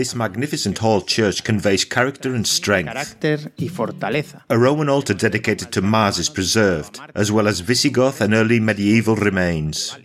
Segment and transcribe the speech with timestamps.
[0.00, 2.88] This magnificent hall church conveys character and strength.
[2.88, 4.42] carácter y fortaleza.
[4.48, 9.14] A Roman altar dedicated to Mars is preserved, as well as Visigoth and early medieval
[9.14, 9.98] remains.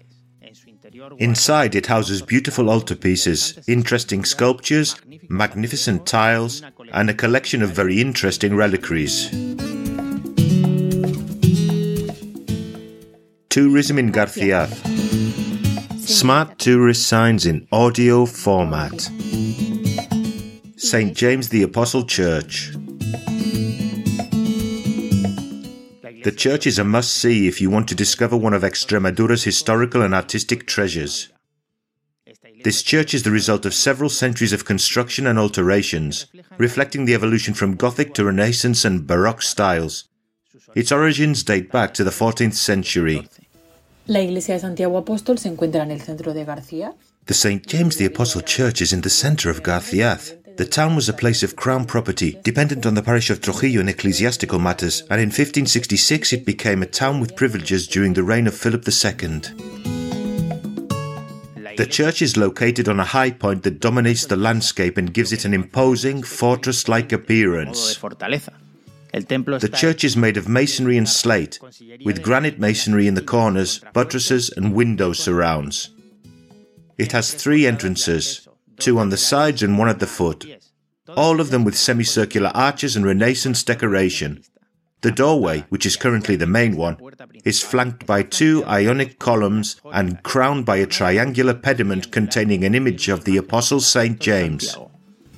[1.18, 4.98] Inside, it houses beautiful altarpieces, interesting sculptures,
[5.30, 6.62] magnificent tiles,
[6.92, 9.55] and a collection of very interesting reliquaries.
[13.56, 14.70] Tourism in Garciaz.
[15.98, 19.10] Smart tourist signs in audio format.
[20.76, 21.16] St.
[21.16, 22.74] James the Apostle Church.
[26.26, 30.02] The church is a must see if you want to discover one of Extremadura's historical
[30.02, 31.30] and artistic treasures.
[32.66, 36.26] This church is the result of several centuries of construction and alterations,
[36.58, 40.10] reflecting the evolution from Gothic to Renaissance and Baroque styles.
[40.76, 43.30] Its origins date back to the 14th century.
[44.08, 46.94] La iglesia de Santiago Apóstol se encuentra en el centro de Garciaz.
[47.26, 47.66] The St.
[47.68, 50.36] James the Apostle Church is in the centre of Garciaz.
[50.58, 53.90] The town was a place of crown property, dependent on the parish of Trujillo in
[53.90, 58.54] ecclesiastical matters, and in 1566 it became a town with privileges during the reign of
[58.54, 59.42] Philip II.
[61.76, 65.46] The church is located on a high point that dominates the landscape and gives it
[65.46, 68.00] an imposing, fortress like modo de appearance.
[69.16, 69.22] Fortaleza.
[69.22, 71.60] El templo The church is made of masonry and slate,
[72.04, 75.92] with granite masonry in the corners, buttresses, and window surrounds.
[76.98, 80.46] It has three entrances, two on the sides and one at the foot,
[81.16, 84.44] all of them with semicircular arches and Renaissance decoration.
[85.02, 86.98] The doorway, which is currently the main one,
[87.44, 93.08] is flanked by two Ionic columns and crowned by a triangular pediment containing an image
[93.08, 94.20] of the Apostle St.
[94.20, 94.76] James.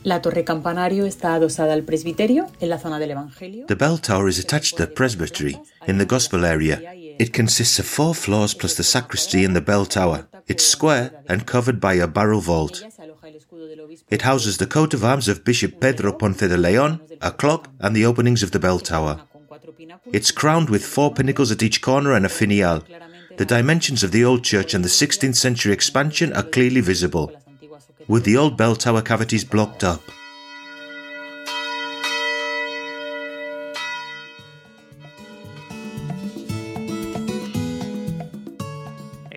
[0.03, 3.65] La torre campanario está adosada al presbiterio en la zona del Evangelio.
[3.65, 6.81] The bell tower is attached to the presbytery in the gospel area.
[7.19, 10.27] It consists of four floors plus the sacristy and the bell tower.
[10.47, 12.83] It's square and covered by a barrel vault.
[14.09, 17.95] It houses the coat of arms of Bishop Pedro Ponce de Leon, a clock, and
[17.95, 19.21] the openings of the bell tower.
[20.13, 22.83] It's crowned with four pinnacles at each corner and a finial.
[23.37, 27.31] The dimensions of the old church and the 16th century expansion are clearly visible.
[28.07, 30.01] With the old bell tower cavities blocked up.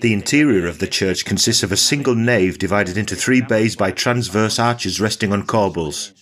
[0.00, 3.90] The interior of the church consists of a single nave divided into three bays by
[3.90, 6.12] transverse arches resting on corbels.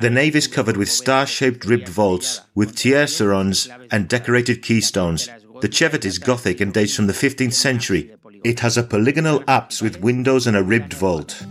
[0.00, 5.26] The nave is covered with star shaped ribbed vaults with tiercerons and decorated keystones.
[5.60, 8.14] The chevet is Gothic and dates from the 15th century.
[8.44, 11.42] It has a polygonal apse with windows and a ribbed vault.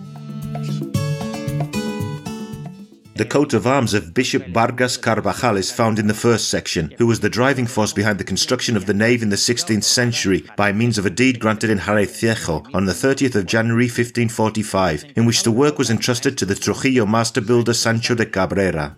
[3.18, 7.08] The coat of arms of Bishop Vargas Carvajal is found in the first section, who
[7.08, 10.72] was the driving force behind the construction of the nave in the 16th century by
[10.72, 15.42] means of a deed granted in Jaraicejo on the 30th of January 1545, in which
[15.42, 18.96] the work was entrusted to the Trujillo master builder Sancho de Cabrera.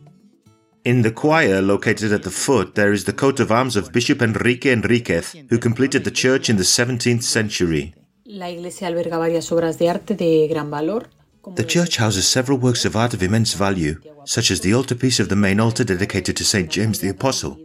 [0.84, 4.22] In the choir located at the foot, there is the coat of arms of Bishop
[4.22, 7.94] Enrique Enriquez, who completed the church in the 17th century.
[8.26, 11.10] La iglesia alberga varias obras de arte de gran valor.
[11.47, 15.29] The church houses several works of art of immense value, such as the altarpiece of
[15.29, 16.69] the main altar dedicated to St.
[16.69, 17.57] James the Apostle,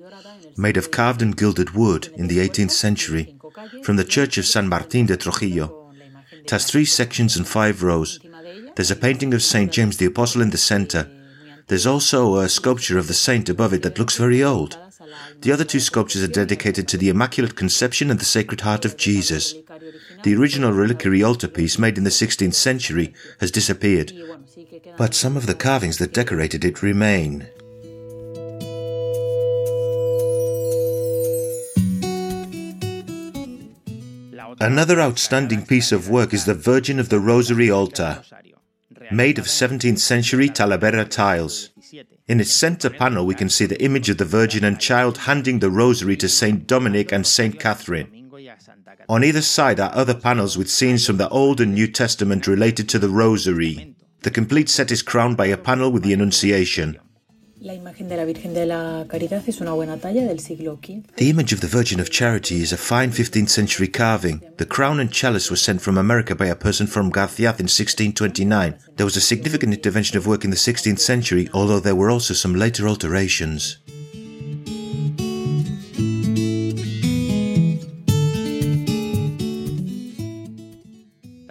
[0.56, 3.36] made of carved and gilded wood in the 18th century,
[3.82, 5.92] from the church of San Martín de Trujillo.
[6.32, 8.20] It has three sections and five rows.
[8.76, 9.72] There's a painting of St.
[9.72, 11.10] James the Apostle in the center.
[11.66, 14.78] There's also a sculpture of the saint above it that looks very old.
[15.40, 18.96] The other two sculptures are dedicated to the Immaculate Conception and the Sacred Heart of
[18.96, 19.54] Jesus.
[20.24, 24.10] The original reliquary altarpiece made in the 16th century has disappeared,
[24.96, 27.46] but some of the carvings that decorated it remain.
[34.60, 38.22] Another outstanding piece of work is the Virgin of the Rosary altar,
[39.12, 41.68] made of 17th century Talavera tiles.
[42.26, 45.58] In its center panel, we can see the image of the Virgin and Child handing
[45.58, 48.23] the rosary to Saint Dominic and Saint Catherine.
[49.08, 52.88] On either side are other panels with scenes from the Old and New Testament related
[52.88, 53.94] to the Rosary.
[54.22, 56.98] The complete set is crowned by a panel with the Annunciation.
[57.60, 61.16] La imagen de la Virgen de la Caridad es una buena talla del siglo XV.
[61.16, 64.42] The image of the Virgin of Charity is a fine 15th century carving.
[64.58, 68.78] The crown and chalice were sent from America by a person from Garciaz in 1629.
[68.96, 72.34] There was a significant intervention of work in the 16th century, although there were also
[72.34, 73.78] some later alterations.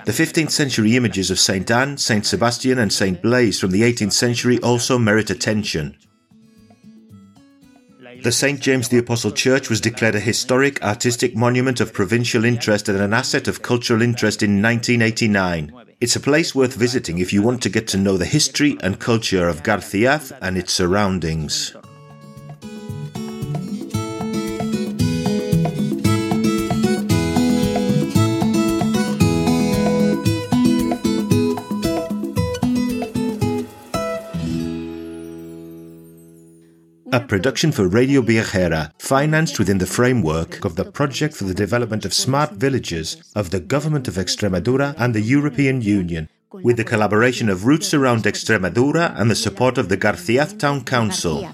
[0.05, 1.71] The 15th century images of St.
[1.71, 2.25] Anne, St.
[2.25, 3.21] Sebastian, and St.
[3.21, 5.95] Blaise from the 18th century also merit attention.
[8.21, 8.59] The St.
[8.59, 13.13] James the Apostle Church was declared a historic artistic monument of provincial interest and an
[13.13, 15.73] asset of cultural interest in 1989.
[16.01, 18.99] It's a place worth visiting if you want to get to know the history and
[18.99, 21.73] culture of Garciaz and its surroundings.
[37.13, 42.05] A production for Radio Viajera, financed within the framework of the Project for the Development
[42.05, 47.49] of Smart Villages of the Government of Extremadura and the European Union, with the collaboration
[47.49, 51.53] of Roots Around Extremadura and the support of the Garciaz Town Council.